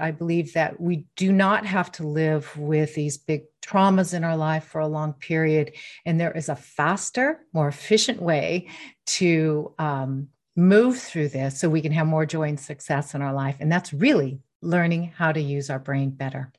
[0.00, 4.36] I believe that we do not have to live with these big traumas in our
[4.36, 5.72] life for a long period.
[6.04, 8.68] And there is a faster, more efficient way
[9.06, 13.32] to um, move through this so we can have more joy and success in our
[13.32, 13.56] life.
[13.60, 16.52] And that's really learning how to use our brain better.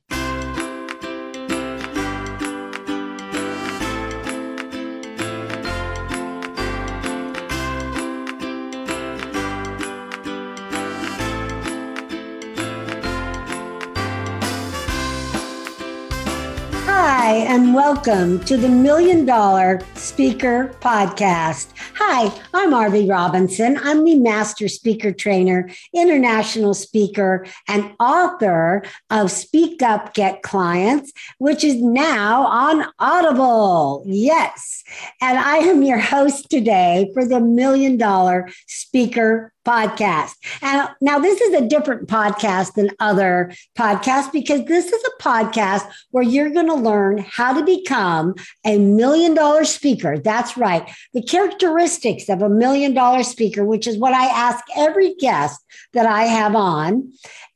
[17.48, 21.70] And welcome to the Million Dollar Speaker Podcast.
[21.96, 23.80] Hi, I'm Arvee Robinson.
[23.82, 31.64] I'm the Master Speaker Trainer, International Speaker, and author of Speak Up, Get Clients, which
[31.64, 34.04] is now on Audible.
[34.06, 34.84] Yes.
[35.20, 40.34] And I am your host today for the Million Dollar Speaker podcast.
[40.62, 45.88] And now this is a different podcast than other podcasts because this is a podcast
[46.12, 50.18] where you're going to learn how to become a million dollar speaker.
[50.18, 50.90] That's right.
[51.14, 55.60] The characteristics of a million dollar speaker, which is what I ask every guest
[55.94, 57.14] that I have on.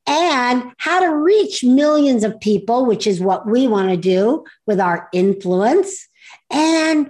[0.08, 4.80] And how to reach millions of people, which is what we want to do with
[4.80, 6.08] our influence,
[6.52, 7.09] and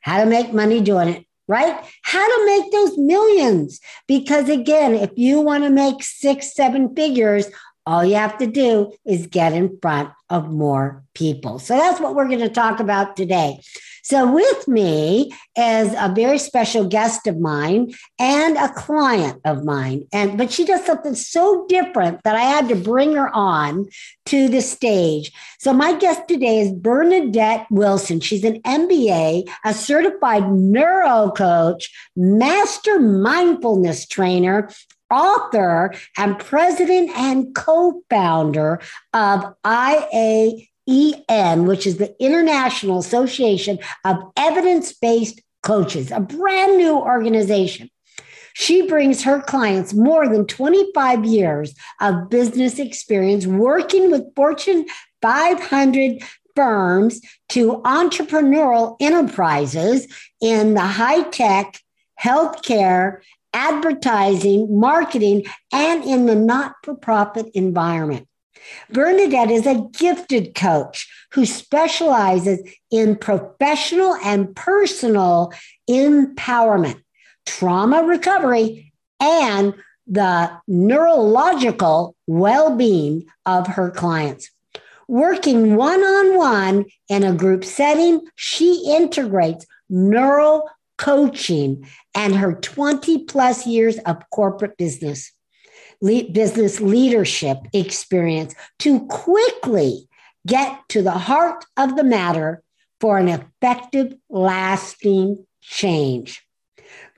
[0.00, 1.78] how to make money doing it right?
[2.02, 3.80] How to make those millions.
[4.06, 7.46] Because again, if you want to make six, seven figures,
[7.84, 11.58] all you have to do is get in front of more people.
[11.58, 13.60] So that's what we're going to talk about today.
[14.02, 20.06] So, with me is a very special guest of mine and a client of mine.
[20.12, 23.86] And but she does something so different that I had to bring her on
[24.26, 25.32] to the stage.
[25.58, 28.18] So, my guest today is Bernadette Wilson.
[28.20, 34.68] She's an MBA, a certified neuro coach, master mindfulness trainer,
[35.12, 38.80] author and president and co-founder
[39.12, 46.96] of IA EN, which is the International Association of Evidence Based Coaches, a brand new
[46.96, 47.88] organization.
[48.54, 54.86] She brings her clients more than 25 years of business experience working with Fortune
[55.22, 56.22] 500
[56.54, 57.20] firms
[57.50, 60.06] to entrepreneurial enterprises
[60.40, 61.80] in the high tech,
[62.20, 63.20] healthcare,
[63.54, 68.26] advertising, marketing, and in the not for profit environment.
[68.90, 75.52] Bernadette is a gifted coach who specializes in professional and personal
[75.88, 77.02] empowerment,
[77.46, 79.74] trauma recovery, and
[80.06, 84.50] the neurological well being of her clients.
[85.08, 90.68] Working one on one in a group setting, she integrates neural
[90.98, 95.32] coaching and her 20 plus years of corporate business
[96.02, 100.08] le- business leadership experience to quickly
[100.46, 102.62] get to the heart of the matter
[103.00, 106.44] for an effective, lasting change.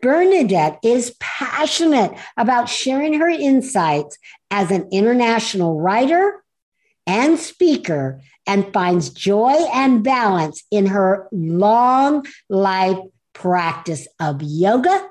[0.01, 4.19] Bernadette is passionate about sharing her insights
[4.51, 6.45] as an international writer
[7.07, 12.99] and speaker and finds joy and balance in her long life
[13.33, 15.09] practice of yoga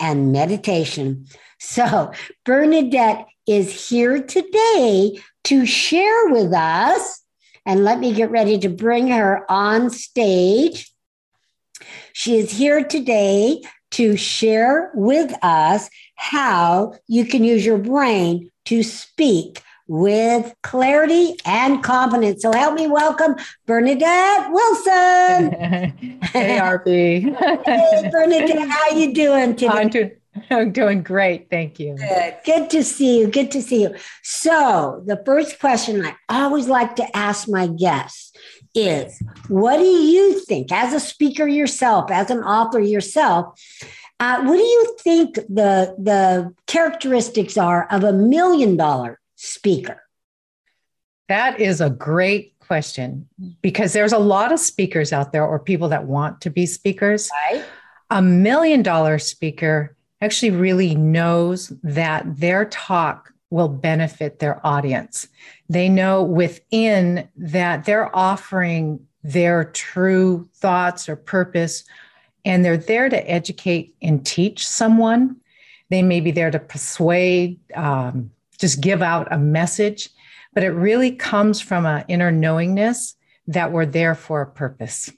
[0.00, 1.26] and meditation.
[1.58, 2.12] So,
[2.44, 7.22] Bernadette is here today to share with us.
[7.66, 10.92] And let me get ready to bring her on stage.
[12.12, 18.82] She is here today to share with us how you can use your brain to
[18.82, 22.42] speak with clarity and confidence.
[22.42, 23.34] So help me welcome
[23.66, 25.52] Bernadette Wilson.
[26.22, 27.34] hey, Arvee.
[27.64, 29.72] hey, Bernadette, how you doing today?
[29.72, 30.12] I'm doing,
[30.50, 31.48] I'm doing great.
[31.50, 31.96] Thank you.
[31.96, 32.36] Good.
[32.44, 33.28] Good to see you.
[33.28, 33.94] Good to see you.
[34.22, 38.32] So, the first question I always like to ask my guests
[38.74, 43.58] is what do you think, as a speaker yourself, as an author yourself?
[44.20, 50.02] Uh, what do you think the the characteristics are of a million dollar speaker?
[51.28, 53.28] That is a great question
[53.62, 57.30] because there's a lot of speakers out there or people that want to be speakers.
[57.50, 57.64] Right.
[58.10, 65.28] A million dollar speaker actually really knows that their talk will benefit their audience.
[65.68, 71.84] They know within that they're offering their true thoughts or purpose,
[72.44, 75.36] and they're there to educate and teach someone.
[75.90, 80.10] They may be there to persuade, um, just give out a message,
[80.52, 83.14] but it really comes from an inner knowingness
[83.46, 85.10] that we're there for a purpose.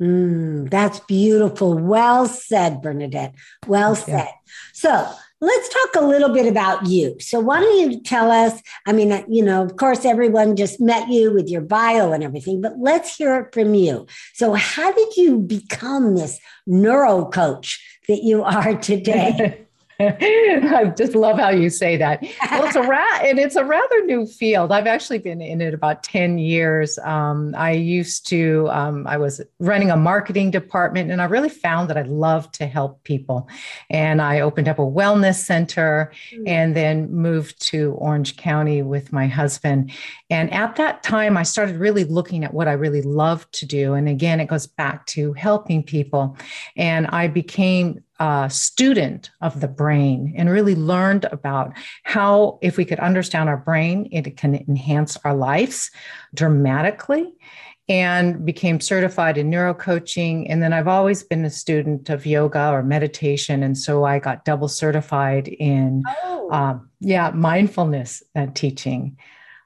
[0.00, 1.76] Mm, that's beautiful.
[1.76, 3.34] Well said, Bernadette.
[3.66, 4.28] Well said.
[4.72, 5.10] So
[5.40, 7.16] let's talk a little bit about you.
[7.20, 8.60] So, why don't you tell us?
[8.86, 12.60] I mean, you know, of course, everyone just met you with your bio and everything,
[12.60, 14.06] but let's hear it from you.
[14.34, 19.66] So, how did you become this neuro coach that you are today?
[20.00, 22.22] I just love how you say that.
[22.52, 24.70] Well, it's a rat, and it's a rather new field.
[24.70, 26.98] I've actually been in it about ten years.
[26.98, 28.68] Um, I used to.
[28.70, 32.66] Um, I was running a marketing department, and I really found that I love to
[32.66, 33.48] help people.
[33.90, 36.46] And I opened up a wellness center, mm-hmm.
[36.46, 39.90] and then moved to Orange County with my husband.
[40.30, 43.94] And at that time, I started really looking at what I really love to do.
[43.94, 46.36] And again, it goes back to helping people.
[46.76, 51.72] And I became uh, student of the brain and really learned about
[52.02, 55.90] how, if we could understand our brain, it can enhance our lives
[56.34, 57.32] dramatically
[57.88, 60.46] and became certified in neurocoaching.
[60.48, 63.62] And then I've always been a student of yoga or meditation.
[63.62, 66.50] And so I got double certified in, oh.
[66.50, 69.16] um, yeah, mindfulness uh, teaching.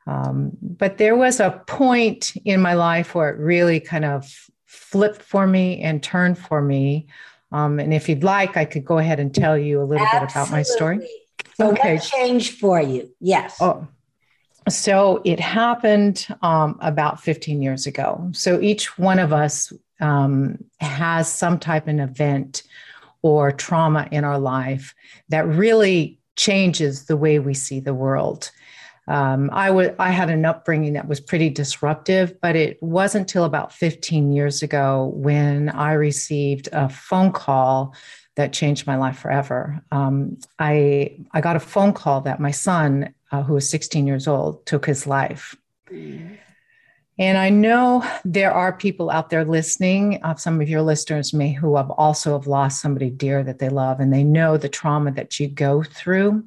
[0.06, 5.22] Um, but there was a point in my life where it really kind of flipped
[5.22, 7.08] for me and turned for me
[7.52, 10.26] um, and if you'd like, I could go ahead and tell you a little Absolutely.
[10.26, 11.08] bit about my story.
[11.56, 11.94] So okay.
[11.94, 13.10] what changed for you?
[13.20, 13.58] Yes.
[13.60, 13.87] Oh,
[14.69, 18.31] so it happened um, about 15 years ago.
[18.32, 22.62] So each one of us um, has some type of event
[23.22, 24.94] or trauma in our life
[25.28, 28.50] that really changes the way we see the world.
[29.08, 33.44] Um, I would I had an upbringing that was pretty disruptive, but it wasn't until
[33.44, 37.94] about 15 years ago when I received a phone call
[38.37, 39.82] that changed my life forever.
[39.90, 44.28] Um, I I got a phone call that my son, uh, who was 16 years
[44.28, 45.56] old, took his life.
[47.19, 50.20] And I know there are people out there listening.
[50.22, 53.69] Uh, some of your listeners may who have also have lost somebody dear that they
[53.69, 56.44] love, and they know the trauma that you go through.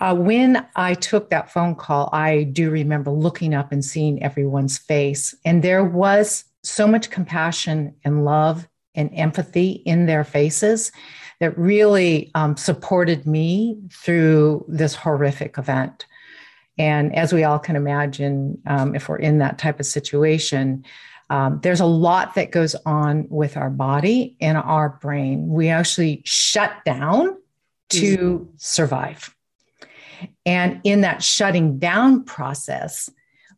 [0.00, 4.78] Uh, when I took that phone call, I do remember looking up and seeing everyone's
[4.78, 10.90] face, and there was so much compassion and love and empathy in their faces
[11.38, 16.06] that really um, supported me through this horrific event.
[16.78, 20.84] And as we all can imagine, um, if we're in that type of situation,
[21.28, 25.48] um, there's a lot that goes on with our body and our brain.
[25.48, 27.36] We actually shut down
[27.90, 28.44] to mm-hmm.
[28.56, 29.34] survive.
[30.46, 33.10] And in that shutting down process,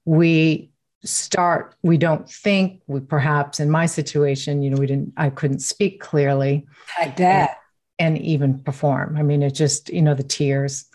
[0.04, 0.70] we
[1.04, 5.60] start, we don't think, we perhaps in my situation, you know, we didn't, I couldn't
[5.60, 6.66] speak clearly.
[6.98, 7.58] I bet.
[7.98, 9.16] And, and even perform.
[9.16, 10.86] I mean, it just, you know, the tears.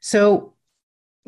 [0.00, 0.54] So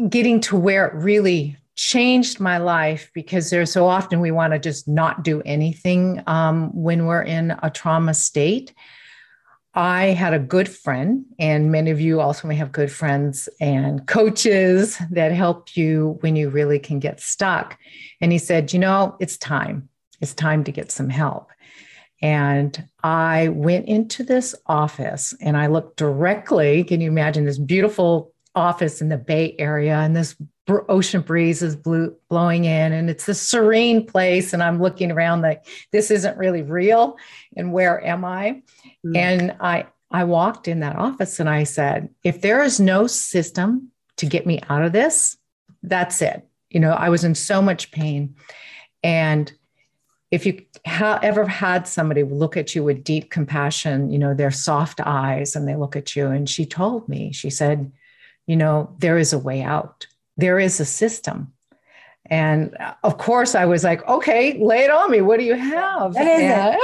[0.09, 4.59] getting to where it really changed my life because there's so often we want to
[4.59, 8.75] just not do anything um, when we're in a trauma state.
[9.79, 14.05] I had a good friend, and many of you also may have good friends and
[14.09, 17.79] coaches that help you when you really can get stuck.
[18.21, 19.89] And he said, You know, it's time.
[20.21, 21.51] It's time to get some help.
[22.21, 26.83] And I went into this office and I looked directly.
[26.83, 30.35] Can you imagine this beautiful office in the Bay Area and this
[30.91, 34.53] ocean breeze is blue, blowing in and it's a serene place.
[34.53, 37.17] And I'm looking around like, this isn't really real.
[37.57, 38.63] And where am I?
[39.05, 39.17] Mm-hmm.
[39.17, 43.91] And I, I walked in that office and I said, if there is no system
[44.17, 45.37] to get me out of this,
[45.83, 46.47] that's it.
[46.71, 48.37] You know, I was in so much pain.
[49.03, 49.53] And
[50.31, 54.51] if you ha- ever had somebody look at you with deep compassion, you know, their
[54.51, 57.91] soft eyes and they look at you, and she told me, she said,
[58.47, 60.07] you know, there is a way out,
[60.39, 61.53] there is a system.
[62.31, 65.21] And of course, I was like, okay, lay it on me.
[65.21, 66.17] What do you have?
[66.17, 66.79] And,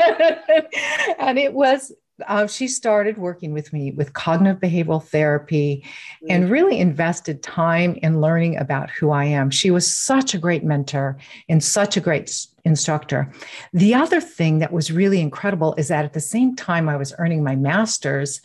[1.18, 1.92] and it was,
[2.28, 6.26] uh, she started working with me with cognitive behavioral therapy mm-hmm.
[6.30, 9.50] and really invested time in learning about who I am.
[9.50, 11.16] She was such a great mentor
[11.48, 13.32] and such a great instructor.
[13.72, 17.14] The other thing that was really incredible is that at the same time I was
[17.18, 18.40] earning my master's,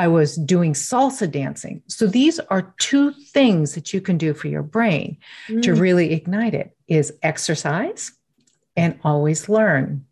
[0.00, 1.82] I was doing salsa dancing.
[1.86, 5.60] So these are two things that you can do for your brain mm.
[5.60, 8.10] to really ignite it is exercise
[8.78, 10.06] and always learn.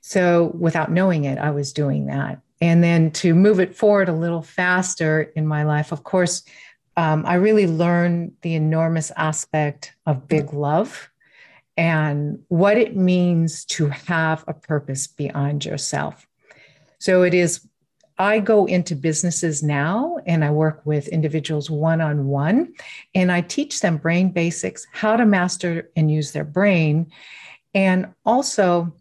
[0.00, 2.40] So without knowing it, I was doing that.
[2.60, 6.44] And then to move it forward a little faster in my life, of course,
[6.96, 11.10] um, I really learned the enormous aspect of big love
[11.76, 16.28] and what it means to have a purpose beyond yourself.
[17.00, 17.66] So it is
[18.18, 22.72] I go into businesses now and I work with individuals one on one
[23.14, 27.12] and I teach them brain basics, how to master and use their brain.
[27.74, 28.94] And also,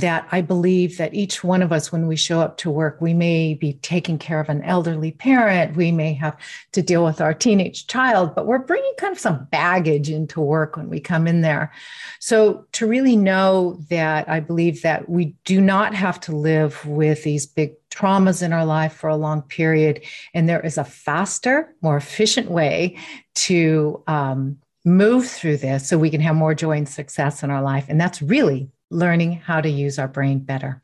[0.00, 3.12] that I believe that each one of us, when we show up to work, we
[3.12, 6.36] may be taking care of an elderly parent, we may have
[6.72, 10.76] to deal with our teenage child, but we're bringing kind of some baggage into work
[10.76, 11.72] when we come in there.
[12.20, 17.22] So, to really know that I believe that we do not have to live with
[17.22, 20.02] these big traumas in our life for a long period,
[20.34, 22.96] and there is a faster, more efficient way
[23.34, 27.62] to um, move through this so we can have more joy and success in our
[27.62, 27.86] life.
[27.88, 30.80] And that's really learning how to use our brain better.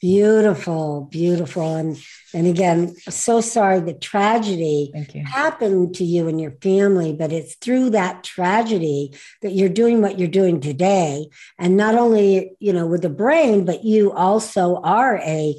[0.00, 1.74] Beautiful, beautiful.
[1.74, 1.98] And
[2.32, 4.92] and again, so sorry the tragedy
[5.26, 10.16] happened to you and your family, but it's through that tragedy that you're doing what
[10.16, 11.26] you're doing today.
[11.58, 15.56] And not only, you know, with the brain, but you also are a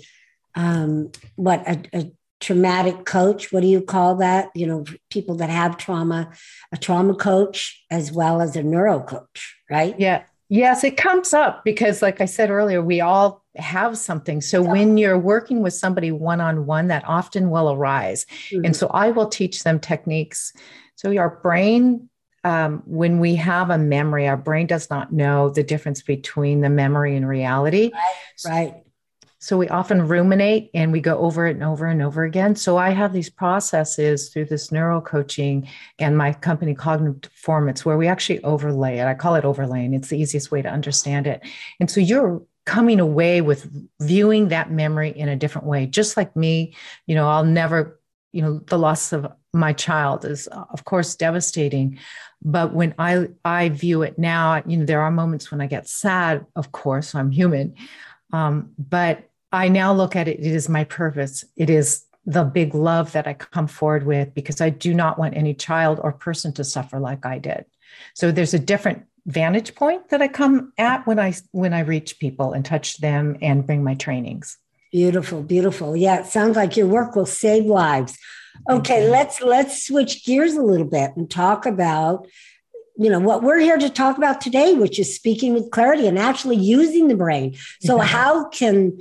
[0.55, 5.49] um what a, a traumatic coach what do you call that you know people that
[5.49, 6.31] have trauma
[6.71, 11.63] a trauma coach as well as a neuro coach right yeah Yes, it comes up
[11.63, 14.41] because, like I said earlier, we all have something.
[14.41, 14.71] So yeah.
[14.71, 18.25] when you're working with somebody one on one, that often will arise.
[18.49, 18.65] Mm-hmm.
[18.65, 20.51] And so I will teach them techniques.
[20.95, 22.09] So our brain,
[22.43, 26.69] um, when we have a memory, our brain does not know the difference between the
[26.69, 27.91] memory and reality.
[27.93, 28.51] Right.
[28.51, 28.83] right.
[29.41, 32.57] So we often ruminate and we go over it and over and over again.
[32.57, 37.97] So I have these processes through this neuro coaching and my company Cognitive Performance where
[37.97, 39.05] we actually overlay it.
[39.05, 39.93] I call it overlaying.
[39.93, 41.41] It's the easiest way to understand it.
[41.79, 45.85] And so you're coming away with viewing that memory in a different way.
[45.85, 46.75] Just like me,
[47.07, 47.97] you know, I'll never,
[48.33, 51.97] you know, the loss of my child is of course devastating
[52.39, 55.87] but when i i view it now you know there are moments when i get
[55.87, 57.73] sad of course i'm human
[58.31, 61.43] um, but I now look at it, it is my purpose.
[61.55, 65.35] It is the big love that I come forward with because I do not want
[65.35, 67.65] any child or person to suffer like I did.
[68.13, 72.19] So there's a different vantage point that I come at when I when I reach
[72.19, 74.57] people and touch them and bring my trainings.
[74.91, 75.95] Beautiful, beautiful.
[75.95, 78.17] Yeah, it sounds like your work will save lives.
[78.69, 82.27] Okay, let's let's switch gears a little bit and talk about
[82.97, 86.19] you know what we're here to talk about today which is speaking with clarity and
[86.19, 88.99] actually using the brain so how can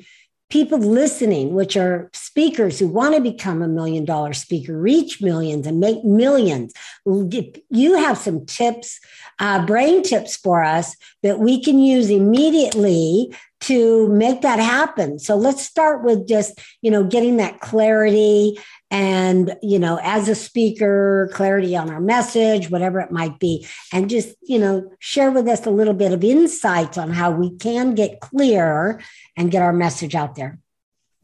[0.51, 5.67] people listening, which are speakers who want to become a million dollar speaker, reach millions
[5.67, 6.73] and make millions.
[7.05, 8.99] You have some tips,
[9.39, 15.19] uh, brain tips for us that we can use immediately to make that happen.
[15.19, 18.59] So let's start with just, you know, getting that clarity
[18.91, 24.09] and you know as a speaker clarity on our message whatever it might be and
[24.09, 27.95] just you know share with us a little bit of insights on how we can
[27.95, 29.01] get clear
[29.37, 30.59] and get our message out there.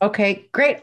[0.03, 0.81] Okay great.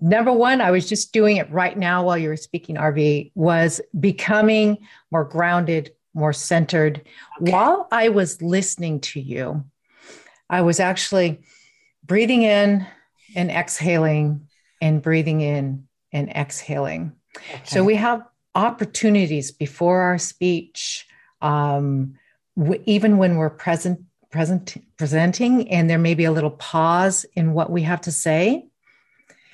[0.00, 3.80] Number one i was just doing it right now while you were speaking Arvee was
[3.98, 4.78] becoming
[5.10, 7.02] more grounded more centered.
[7.40, 7.52] Okay.
[7.52, 9.64] while i was listening to you
[10.50, 11.40] i was actually
[12.04, 12.86] breathing in
[13.34, 14.48] and exhaling
[14.80, 17.12] and breathing in and exhaling.
[17.36, 17.60] Okay.
[17.64, 18.22] So we have
[18.54, 21.06] opportunities before our speech,
[21.40, 22.14] um,
[22.56, 24.00] w- even when we're present,
[24.30, 28.66] present, presenting, and there may be a little pause in what we have to say.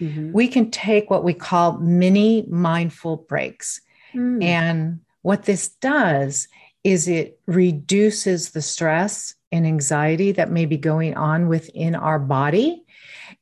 [0.00, 0.32] Mm-hmm.
[0.32, 3.80] We can take what we call mini mindful breaks.
[4.14, 4.42] Mm.
[4.42, 6.48] And what this does
[6.84, 12.84] is it reduces the stress and anxiety that may be going on within our body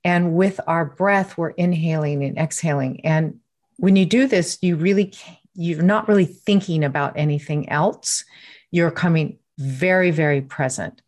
[0.07, 3.05] and with our breath, we're inhaling and exhaling.
[3.05, 3.41] And
[3.79, 5.13] when you do this, you really,
[5.57, 8.25] you're not really thinking about anything else.
[8.71, 11.03] You're coming very, very present.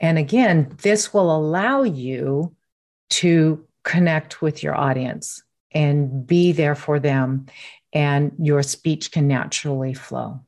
[0.00, 2.56] And again, this will allow you
[3.10, 7.44] to connect with your audience and be there for them,
[7.92, 10.40] and your speech can naturally flow.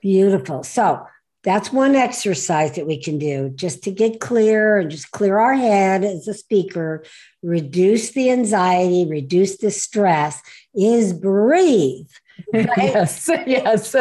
[0.00, 0.64] Beautiful.
[0.64, 1.06] So,
[1.42, 5.54] that's one exercise that we can do just to get clear and just clear our
[5.54, 7.04] head as a speaker,
[7.42, 10.42] reduce the anxiety, reduce the stress,
[10.74, 12.08] is breathe.
[12.54, 12.66] Right?
[12.78, 13.94] yes, yes.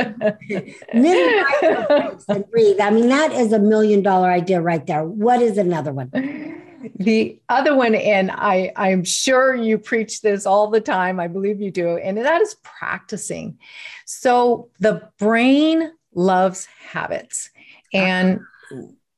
[0.93, 2.79] Minimize and breathe.
[2.79, 5.03] I mean, that is a million dollar idea right there.
[5.03, 6.09] What is another one?
[6.95, 11.19] The other one, and I, I'm sure you preach this all the time.
[11.19, 13.57] I believe you do, and that is practicing.
[14.05, 17.49] So the brain loves habits.
[17.93, 18.41] And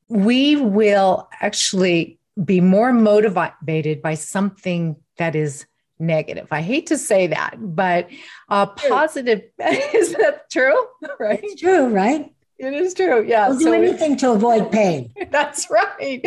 [0.08, 5.66] we will actually be more motivated by something that is
[5.98, 6.48] negative.
[6.50, 8.08] I hate to say that, but
[8.48, 10.86] uh, positive is that true?
[11.18, 11.40] Right?
[11.42, 12.32] It's true, right?
[12.58, 13.24] It is true.
[13.26, 13.48] Yeah.
[13.48, 15.12] We'll do so anything if, to avoid pain.
[15.30, 16.24] That's right.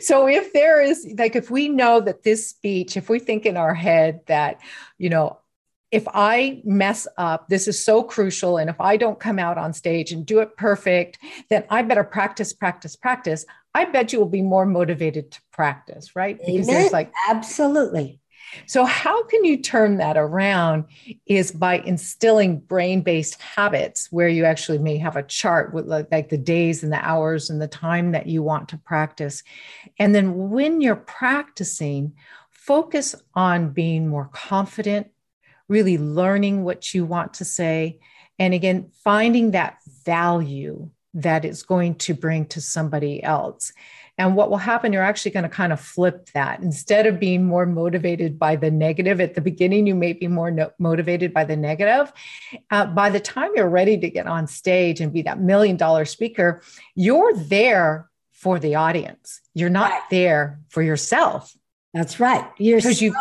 [0.00, 3.56] So if there is like if we know that this speech, if we think in
[3.56, 4.58] our head that,
[4.98, 5.38] you know,
[5.90, 8.58] if I mess up, this is so crucial.
[8.58, 12.04] And if I don't come out on stage and do it perfect, then I better
[12.04, 13.46] practice, practice, practice.
[13.74, 16.38] I bet you will be more motivated to practice, right?
[16.38, 16.80] Because Amen.
[16.80, 18.20] there's like absolutely.
[18.66, 20.84] So, how can you turn that around?
[21.26, 26.28] Is by instilling brain based habits where you actually may have a chart with like
[26.28, 29.42] the days and the hours and the time that you want to practice.
[29.98, 32.14] And then when you're practicing,
[32.50, 35.08] focus on being more confident,
[35.68, 37.98] really learning what you want to say.
[38.38, 43.72] And again, finding that value that it's going to bring to somebody else.
[44.18, 46.60] And what will happen, you're actually going to kind of flip that.
[46.60, 50.50] Instead of being more motivated by the negative at the beginning, you may be more
[50.50, 52.12] no- motivated by the negative.
[52.70, 56.06] Uh, by the time you're ready to get on stage and be that million dollar
[56.06, 56.62] speaker,
[56.94, 59.40] you're there for the audience.
[59.54, 60.02] You're not right.
[60.10, 61.54] there for yourself.
[61.92, 62.46] That's right.
[62.58, 63.14] You're so you,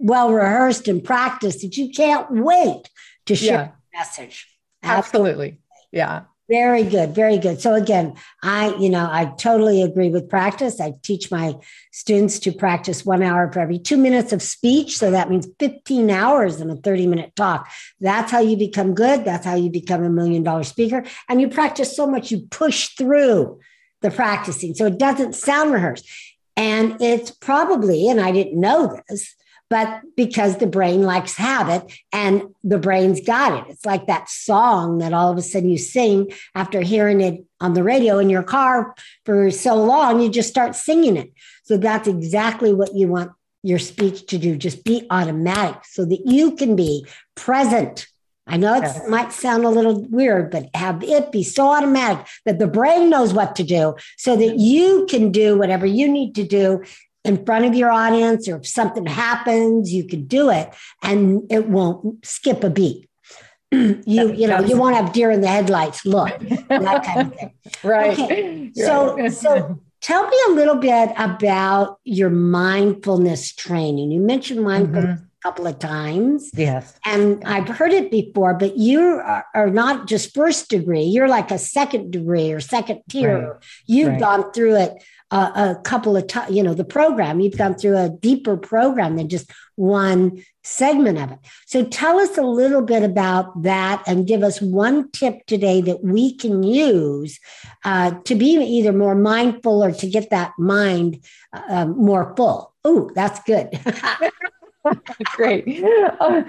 [0.00, 2.88] well rehearsed and practiced that you can't wait
[3.26, 3.64] to share yeah.
[3.66, 4.46] the message.
[4.82, 5.60] Absolutely.
[5.92, 6.22] Yeah.
[6.48, 7.60] Very good, very good.
[7.60, 10.80] So again, I, you know, I totally agree with practice.
[10.80, 11.54] I teach my
[11.92, 14.98] students to practice one hour for every two minutes of speech.
[14.98, 17.70] So that means 15 hours in a 30 minute talk.
[18.00, 19.24] That's how you become good.
[19.24, 21.04] That's how you become a million dollar speaker.
[21.28, 23.60] And you practice so much, you push through
[24.00, 24.74] the practicing.
[24.74, 26.10] So it doesn't sound rehearsed.
[26.56, 29.36] And it's probably, and I didn't know this,
[29.70, 33.70] but because the brain likes habit and the brain's got it.
[33.70, 37.74] It's like that song that all of a sudden you sing after hearing it on
[37.74, 41.32] the radio in your car for so long, you just start singing it.
[41.62, 43.30] So that's exactly what you want
[43.62, 44.56] your speech to do.
[44.56, 48.08] Just be automatic so that you can be present.
[48.48, 49.08] I know it yes.
[49.08, 53.32] might sound a little weird, but have it be so automatic that the brain knows
[53.32, 56.82] what to do so that you can do whatever you need to do
[57.24, 60.72] in front of your audience or if something happens you could do it
[61.02, 63.08] and it won't skip a beat
[63.70, 67.52] you you know you won't have deer in the headlights look that kind of thing
[67.84, 69.32] right okay so right.
[69.32, 75.29] so tell me a little bit about your mindfulness training you mentioned mindfulness mm-hmm.
[75.40, 80.06] A couple of times yes and i've heard it before but you are, are, not
[80.06, 83.62] just first degree you're like a second degree or second tier right.
[83.86, 84.20] you've right.
[84.20, 87.40] gone through it a, a couple of times, you know, the program.
[87.40, 91.38] You've gone through a deeper program than just one segment of it.
[91.66, 96.02] So tell us a little bit about that and give us one tip today that
[96.04, 97.38] we can use
[97.84, 102.74] uh, to be either more mindful or to get that mind uh, um, more full.
[102.84, 103.78] Oh, that's good.
[105.36, 105.84] Great.
[106.20, 106.42] Uh,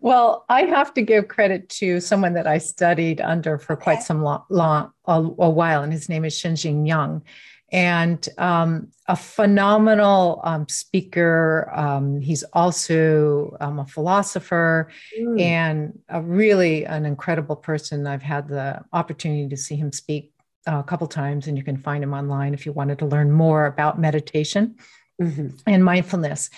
[0.00, 4.22] well, I have to give credit to someone that I studied under for quite some
[4.22, 7.22] long, long a, a while, and his name is Shinzen Young
[7.70, 11.70] and um, a phenomenal um, speaker.
[11.74, 15.40] Um, he's also um, a philosopher mm.
[15.40, 18.06] and a really an incredible person.
[18.06, 20.32] I've had the opportunity to see him speak
[20.66, 23.30] uh, a couple times, and you can find him online if you wanted to learn
[23.30, 24.76] more about meditation
[25.20, 25.48] mm-hmm.
[25.66, 26.48] and mindfulness.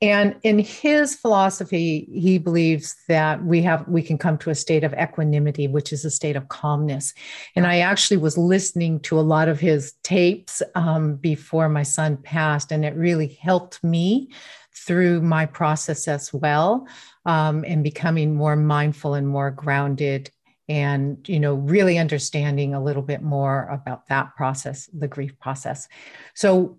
[0.00, 4.84] And in his philosophy, he believes that we have we can come to a state
[4.84, 7.14] of equanimity, which is a state of calmness.
[7.56, 12.16] And I actually was listening to a lot of his tapes um, before my son
[12.16, 14.30] passed, and it really helped me
[14.72, 16.86] through my process as well,
[17.26, 20.30] um, and becoming more mindful and more grounded
[20.68, 25.88] and you know really understanding a little bit more about that process the grief process
[26.34, 26.78] so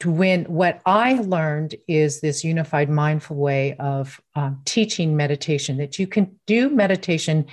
[0.00, 0.44] to win.
[0.44, 6.38] What i learned is this unified mindful way of um, teaching meditation that you can
[6.46, 7.46] do meditation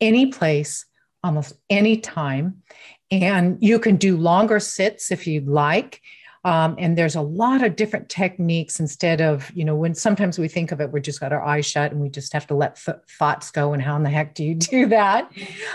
[0.00, 0.84] any place
[1.22, 2.62] almost any time
[3.10, 6.00] and you can do longer sits if you'd like
[6.44, 10.48] um, and there's a lot of different techniques instead of, you know, when sometimes we
[10.48, 12.76] think of it, we just got our eyes shut and we just have to let
[12.76, 13.72] th- thoughts go.
[13.72, 15.30] And how in the heck do you do that?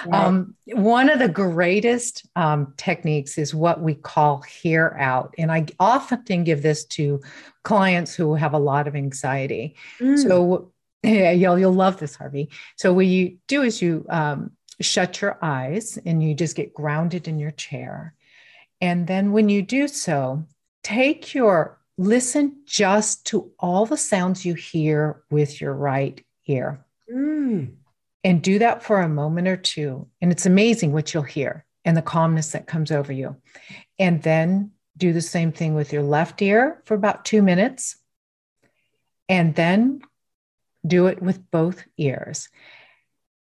[0.05, 0.25] Right.
[0.25, 5.33] Um, one of the greatest um, techniques is what we call hear out.
[5.37, 7.21] And I often give this to
[7.63, 9.75] clients who have a lot of anxiety.
[10.01, 10.21] Mm.
[10.21, 12.49] So, yeah, you'll, you'll love this, Arvee.
[12.75, 14.51] So, what you do is you um,
[14.81, 18.13] shut your eyes and you just get grounded in your chair.
[18.81, 20.45] And then when you do so,
[20.87, 26.85] take your listen just to all the sounds you hear with your right ear.
[27.13, 27.73] Mm.
[28.23, 30.07] And do that for a moment or two.
[30.21, 33.35] And it's amazing what you'll hear and the calmness that comes over you.
[33.99, 37.97] And then do the same thing with your left ear for about two minutes.
[39.27, 40.01] And then
[40.85, 42.47] do it with both ears.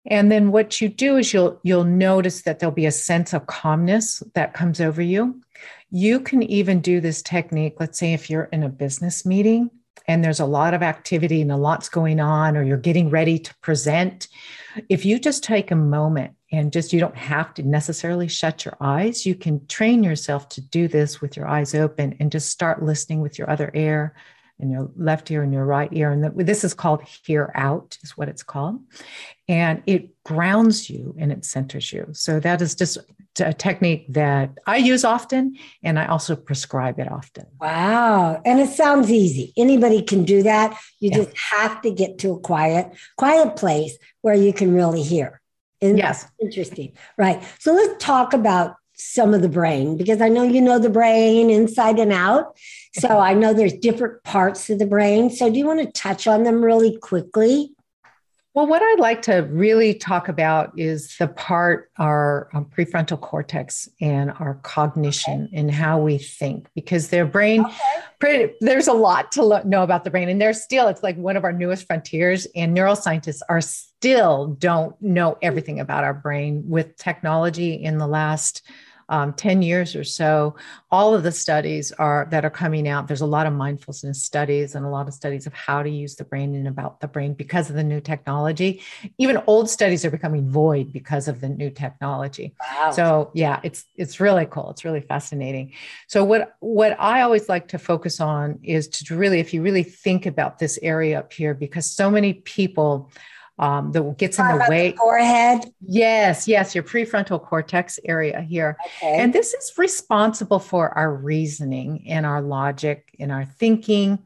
[0.06, 3.48] And then what you do is you'll you'll notice that there'll be a sense of
[3.48, 5.42] calmness that comes over you.
[5.92, 9.72] You can even do this technique, let's say if you're in a business meeting
[10.08, 13.40] and there's a lot of activity and a lot's going on or you're getting ready
[13.40, 14.28] to present,
[14.88, 18.76] if you just take a moment and just you don't have to necessarily shut your
[18.80, 19.26] eyes.
[19.26, 23.22] You can train yourself to do this with your eyes open and just start listening
[23.22, 24.16] with your other ear
[24.60, 26.12] in your left ear and your right ear.
[26.12, 28.80] And this is called hear out, is what it's called.
[29.48, 32.08] And it grounds you and it centers you.
[32.12, 32.98] So that is just
[33.39, 37.45] a technique that I use often and I also prescribe it often.
[37.60, 38.41] Wow.
[38.45, 39.54] And it sounds easy.
[39.58, 40.78] Anybody can do that.
[41.00, 41.17] You yeah.
[41.17, 45.41] just have to get to a quiet, quiet place where you can really hear.
[45.82, 46.28] And yes.
[46.41, 46.93] Interesting.
[47.17, 47.41] Right.
[47.60, 51.50] So let's talk about some of the brain because I know you know the brain
[51.50, 52.58] inside and out.
[52.94, 55.30] So I know there's different parts of the brain.
[55.30, 57.74] So do you want to touch on them really quickly?
[58.56, 63.88] Well, what I'd like to really talk about is the part, our um, prefrontal cortex
[64.02, 65.56] and our cognition okay.
[65.56, 67.78] and how we think, because their brain, okay.
[68.20, 70.30] pretty, there's a lot to lo- know about the brain.
[70.30, 75.00] And there's still, it's like one of our newest frontiers, and neuroscientists are still don't
[75.00, 78.68] know everything about our brain with technology in the last
[79.10, 80.56] um, 10 years or so,
[80.91, 83.08] all of the studies are that are coming out.
[83.08, 86.15] There's a lot of mindfulness studies and a lot of studies of how to use
[86.15, 88.82] the brain and about the brain because of the new technology.
[89.17, 92.54] Even old studies are becoming void because of the new technology.
[92.62, 92.91] Wow.
[92.91, 94.69] So yeah, it's it's really cool.
[94.69, 95.74] It's really fascinating.
[96.08, 99.84] So what what I always like to focus on is to really, if you really
[99.84, 103.12] think about this area up here, because so many people
[103.60, 104.91] um, that gets in the way.
[104.91, 105.65] The forehead.
[105.82, 108.78] Yes, yes, your prefrontal cortex area here.
[108.98, 109.19] Okay.
[109.19, 114.19] And this is responsible for our reasoning and our logic and our thinking.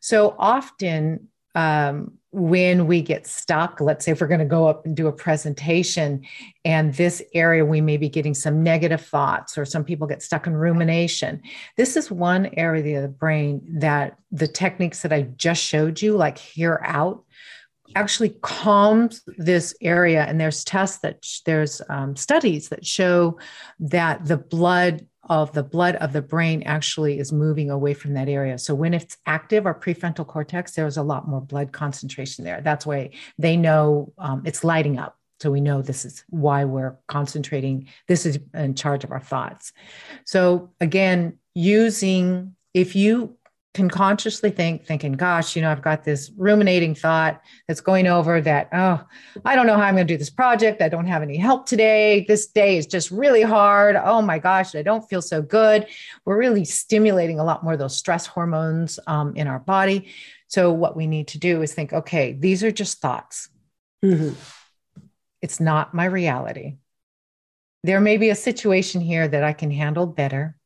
[0.00, 4.84] So often, um, when we get stuck, let's say if we're going to go up
[4.84, 6.26] and do a presentation,
[6.64, 10.48] and this area we may be getting some negative thoughts, or some people get stuck
[10.48, 11.40] in rumination.
[11.76, 16.16] This is one area of the brain that the techniques that I just showed you,
[16.16, 17.22] like hear out,
[17.94, 20.24] actually calms this area.
[20.24, 23.38] And there's tests that sh- there's um, studies that show
[23.78, 28.28] that the blood of the blood of the brain actually is moving away from that
[28.28, 28.58] area.
[28.58, 32.60] So when it's active our prefrontal cortex there's a lot more blood concentration there.
[32.60, 35.18] That's why they know um, it's lighting up.
[35.40, 39.72] So we know this is why we're concentrating this is in charge of our thoughts.
[40.24, 43.36] So again using if you
[43.74, 48.40] can consciously think, thinking, gosh, you know, I've got this ruminating thought that's going over
[48.40, 49.04] that, oh,
[49.44, 50.80] I don't know how I'm going to do this project.
[50.80, 52.24] I don't have any help today.
[52.28, 53.96] This day is just really hard.
[53.96, 55.88] Oh my gosh, I don't feel so good.
[56.24, 60.08] We're really stimulating a lot more of those stress hormones um, in our body.
[60.46, 63.48] So, what we need to do is think, okay, these are just thoughts.
[64.04, 64.34] Mm-hmm.
[65.42, 66.76] It's not my reality.
[67.82, 70.56] There may be a situation here that I can handle better.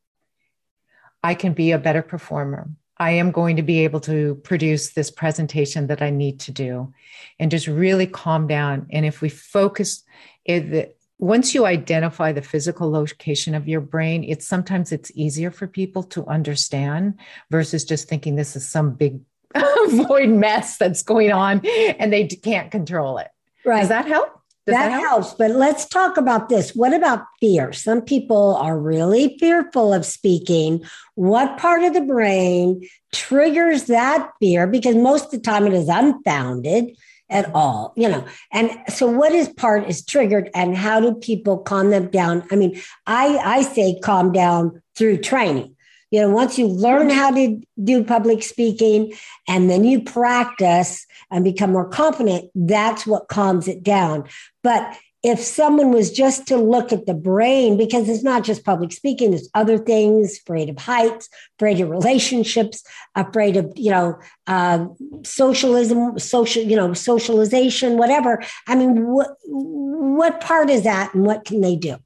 [1.22, 2.68] I can be a better performer.
[2.98, 6.92] I am going to be able to produce this presentation that I need to do
[7.38, 8.86] and just really calm down.
[8.90, 10.02] And if we focus,
[10.44, 15.66] it, once you identify the physical location of your brain, it's sometimes it's easier for
[15.66, 17.18] people to understand
[17.50, 19.20] versus just thinking this is some big
[19.88, 23.28] void mess that's going on and they can't control it.
[23.64, 23.80] Right.
[23.80, 24.37] Does that help?
[24.72, 25.34] That, that helps.
[25.34, 26.74] But let's talk about this.
[26.74, 27.72] What about fear?
[27.72, 30.82] Some people are really fearful of speaking.
[31.14, 34.66] What part of the brain triggers that fear?
[34.66, 36.96] Because most of the time it is unfounded
[37.30, 38.24] at all, you know.
[38.52, 42.44] And so what is part is triggered and how do people calm them down?
[42.50, 45.76] I mean, I I say calm down through training.
[46.10, 49.12] You know, once you learn how to do public speaking
[49.46, 54.24] and then you practice and become more confident, that's what calms it down.
[54.62, 58.92] But if someone was just to look at the brain, because it's not just public
[58.92, 62.84] speaking, there's other things, afraid of heights, afraid of relationships,
[63.16, 64.16] afraid of, you know,
[64.46, 64.86] uh,
[65.24, 68.42] socialism, social, you know, socialization, whatever.
[68.68, 71.96] I mean, what, what part is that and what can they do?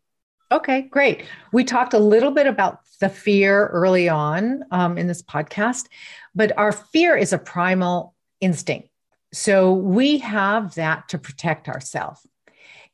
[0.53, 1.25] Okay, great.
[1.53, 5.87] We talked a little bit about the fear early on um, in this podcast,
[6.35, 8.91] but our fear is a primal instinct.
[9.33, 12.27] So we have that to protect ourselves.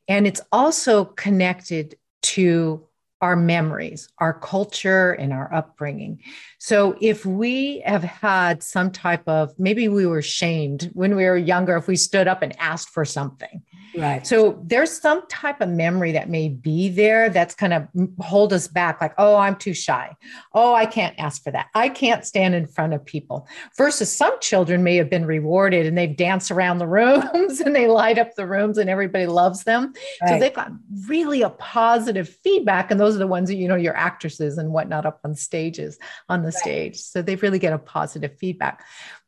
[0.07, 2.87] And it's also connected to
[3.21, 6.21] our memories, our culture, and our upbringing.
[6.57, 11.35] So, if we have had some type of maybe we were shamed when we were
[11.35, 13.61] younger, if we stood up and asked for something.
[13.97, 14.27] Right.
[14.27, 17.87] So, there's some type of memory that may be there that's kind of
[18.19, 20.15] hold us back, like, oh, I'm too shy.
[20.53, 21.67] Oh, I can't ask for that.
[21.73, 23.47] I can't stand in front of people.
[23.77, 27.87] Versus some children may have been rewarded and they've danced around the rooms and they
[27.87, 29.93] light up the rooms and everybody loves them.
[30.21, 30.29] Right.
[30.29, 30.71] So, they've got
[31.07, 32.91] really a positive feedback.
[32.91, 35.97] And those are the ones that, you know, your actresses and whatnot up on stages
[36.27, 36.97] on the the stage.
[36.97, 38.83] So they really get a positive feedback.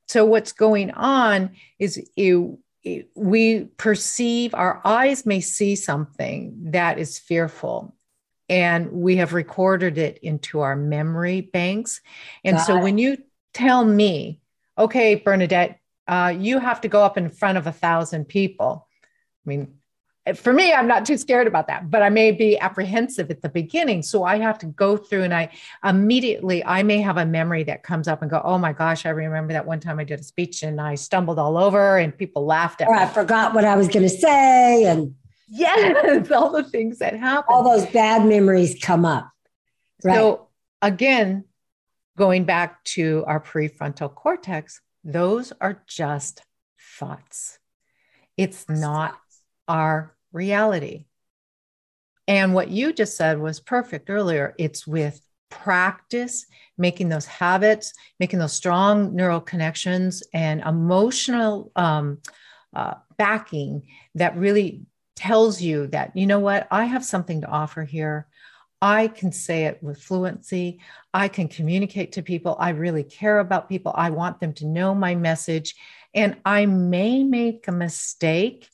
[0.08, 2.60] So what's going on is you
[3.16, 7.96] we perceive, our eyes may see something that is fearful,
[8.50, 12.02] and we have recorded it into our memory banks.
[12.44, 12.82] And Got so it.
[12.82, 13.18] when you
[13.54, 14.42] tell me,
[14.78, 18.88] okay, Bernadette, uh, you have to go up in front of a thousand people.
[19.04, 19.76] I mean,
[20.36, 23.50] for me, I'm not too scared about that, but I may be apprehensive at the
[23.50, 24.04] beginning.
[24.04, 25.50] So I have to go through and I
[25.84, 29.10] immediately, I may have a memory that comes up and go, oh my gosh, I
[29.10, 32.46] remember that one time I did a speech and I stumbled all over and people
[32.46, 33.02] laughed at or me.
[33.02, 34.86] I forgot what I was going to say.
[34.86, 35.16] And
[35.50, 37.46] yes, all the things that happen.
[37.50, 39.32] All those bad memories come up.
[40.04, 40.16] Right.
[40.16, 40.50] So
[40.84, 41.46] again,
[42.16, 46.44] going back to our prefrontal cortex, those are just
[47.00, 47.58] thoughts.
[48.38, 49.20] It's not
[49.72, 51.06] our reality.
[52.28, 54.54] And what you just said was perfect earlier.
[54.58, 56.46] It's with practice,
[56.78, 62.20] making those habits, making those strong neural connections and emotional um,
[62.76, 63.84] uh, backing
[64.16, 64.82] that really
[65.16, 68.28] tells you that, you know what, I have something to offer here.
[68.82, 70.82] I can say it with fluency.
[71.14, 72.58] I can communicate to people.
[72.60, 73.94] I really care about people.
[73.96, 75.76] I want them to know my message.
[76.14, 78.68] And I may make a mistake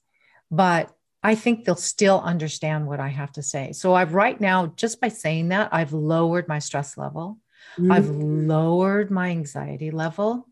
[0.52, 0.92] but
[1.24, 3.74] I think they'll still understand what I have to say.
[3.74, 7.40] So I've right now, just by saying that, I've lowered my stress level.
[7.78, 7.92] Mm-hmm.
[7.92, 10.48] I've lowered my anxiety level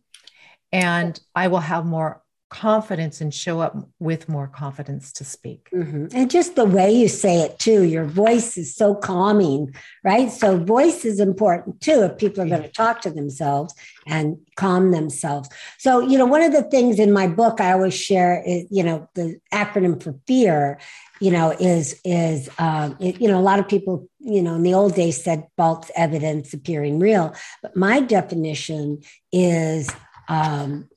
[0.71, 5.67] and I will have more confidence and show up with more confidence to speak.
[5.73, 6.07] Mm-hmm.
[6.13, 10.31] And just the way you say it too, your voice is so calming, right?
[10.31, 13.73] So voice is important too if people are going to talk to themselves
[14.05, 15.49] and calm themselves.
[15.79, 18.83] So, you know, one of the things in my book I always share is, you
[18.83, 20.79] know, the acronym for fear,
[21.19, 24.63] you know, is is um, it, you know, a lot of people, you know, in
[24.63, 29.89] the old days said false evidence appearing real, but my definition is
[30.29, 30.89] um,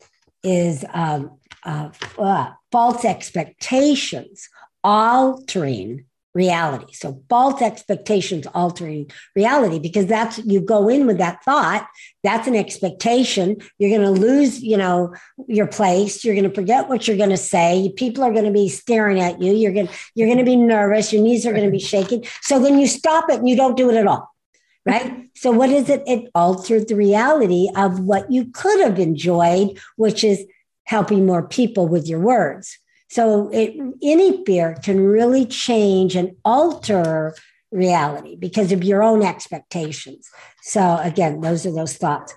[0.42, 4.48] is um, uh, uh, false expectations
[4.84, 6.92] altering reality.
[6.92, 11.88] So false expectations altering reality because that's you go in with that thought,
[12.22, 13.56] that's an expectation.
[13.78, 15.14] You're going to lose, you know,
[15.48, 16.24] your place.
[16.24, 17.92] You're going to forget what you're going to say.
[17.96, 19.52] People are going to be staring at you.
[19.52, 21.12] You're going you're going to be nervous.
[21.12, 22.24] Your knees are going to be shaking.
[22.42, 24.32] So then you stop it and you don't do it at all.
[24.88, 25.28] Right.
[25.34, 26.02] So what is it?
[26.06, 30.44] It altered the reality of what you could have enjoyed, which is
[30.84, 32.78] helping more people with your words.
[33.10, 37.34] So it, any fear can really change and alter
[37.70, 40.28] reality because of your own expectations.
[40.62, 42.34] So again, those are those thoughts.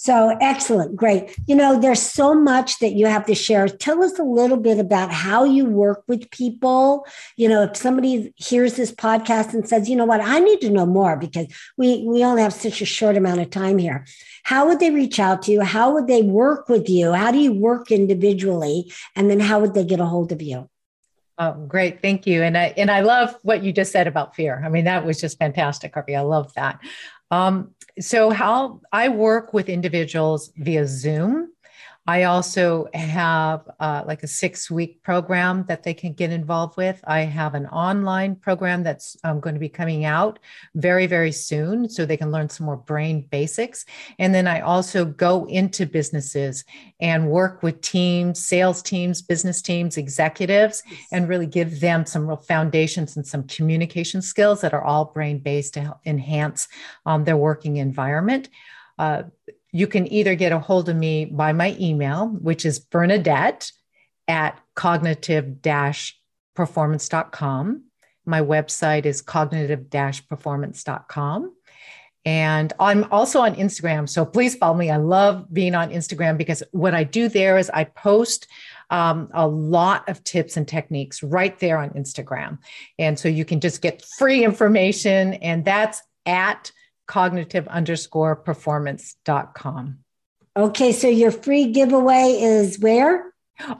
[0.00, 1.36] So excellent, great.
[1.48, 3.66] You know, there's so much that you have to share.
[3.66, 7.04] Tell us a little bit about how you work with people.
[7.36, 10.70] You know, if somebody hears this podcast and says, you know what, I need to
[10.70, 14.06] know more because we we only have such a short amount of time here.
[14.44, 15.62] How would they reach out to you?
[15.62, 17.12] How would they work with you?
[17.12, 18.92] How do you work individually?
[19.16, 20.70] And then how would they get a hold of you?
[21.38, 22.02] Oh, great.
[22.02, 22.44] Thank you.
[22.44, 24.62] And I and I love what you just said about fear.
[24.64, 26.16] I mean, that was just fantastic, Arvee.
[26.16, 26.78] I love that.
[27.32, 31.52] Um, so how I work with individuals via Zoom.
[32.08, 36.98] I also have uh, like a six week program that they can get involved with.
[37.06, 40.38] I have an online program that's um, going to be coming out
[40.74, 43.84] very, very soon so they can learn some more brain basics.
[44.18, 46.64] And then I also go into businesses
[46.98, 52.38] and work with teams, sales teams, business teams, executives, and really give them some real
[52.38, 56.68] foundations and some communication skills that are all brain based to help enhance
[57.04, 58.48] um, their working environment.
[58.98, 59.24] Uh,
[59.72, 63.70] you can either get a hold of me by my email, which is Bernadette
[64.26, 65.60] at cognitive
[66.54, 67.84] performance.com.
[68.24, 69.90] My website is cognitive
[70.28, 71.54] performance.com.
[72.24, 74.08] And I'm also on Instagram.
[74.08, 74.90] So please follow me.
[74.90, 78.48] I love being on Instagram because what I do there is I post
[78.90, 82.58] um, a lot of tips and techniques right there on Instagram.
[82.98, 85.34] And so you can just get free information.
[85.34, 86.70] And that's at
[87.08, 89.98] cognitive underscore performance.com.
[90.56, 93.32] Okay, so your free giveaway is where?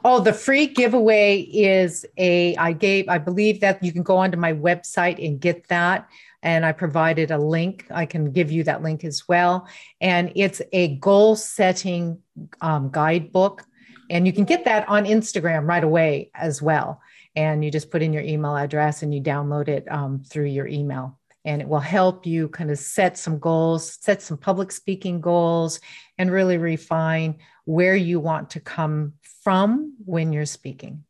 [0.03, 4.37] Oh, the free giveaway is a, I gave, I believe that you can go onto
[4.37, 6.09] my website and get that.
[6.41, 7.85] And I provided a link.
[7.89, 9.67] I can give you that link as well.
[10.01, 12.19] And it's a goal setting
[12.61, 13.63] um, guidebook.
[14.09, 17.01] And you can get that on Instagram right away as well.
[17.35, 20.67] And you just put in your email address and you download it um, through your
[20.67, 25.21] email and it will help you kind of set some goals, set some public speaking
[25.21, 25.79] goals,
[26.17, 31.03] and really refine where you want to come from when you're speaking.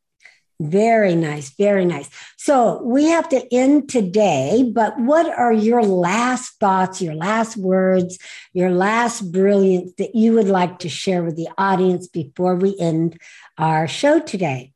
[0.62, 2.10] Very nice, very nice.
[2.36, 8.20] So we have to end today, but what are your last thoughts, your last words,
[8.52, 13.18] your last brilliance that you would like to share with the audience before we end
[13.58, 14.74] our show today?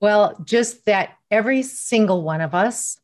[0.00, 2.98] Well, just that every single one of us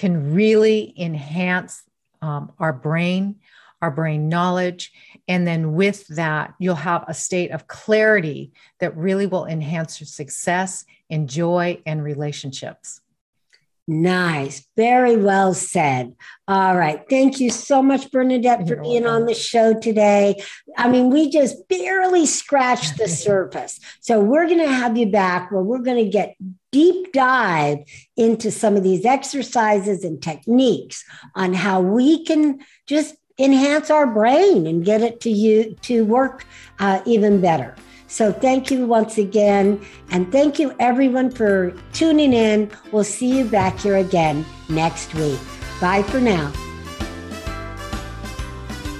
[0.00, 1.82] can really enhance
[2.22, 3.36] um, our brain,
[3.82, 4.92] our brain knowledge.
[5.28, 10.06] And then with that, you'll have a state of clarity that really will enhance your
[10.06, 13.02] success, enjoy, and relationships.
[13.86, 14.66] Nice.
[14.74, 16.14] Very well said.
[16.48, 17.02] All right.
[17.10, 20.42] Thank you so much, Bernadette, for being on the show today.
[20.78, 23.78] I mean, we just barely scratched the surface.
[24.00, 26.36] So we're going to have you back where we're going to get
[26.72, 27.78] deep dive
[28.16, 31.04] into some of these exercises and techniques
[31.34, 36.44] on how we can just enhance our brain and get it to you to work
[36.78, 37.74] uh, even better.
[38.06, 39.80] So thank you once again.
[40.10, 42.70] And thank you everyone for tuning in.
[42.90, 45.38] We'll see you back here again next week.
[45.80, 46.52] Bye for now.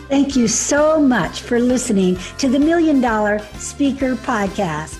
[0.09, 4.99] Thank you so much for listening to the Million Dollar Speaker Podcast.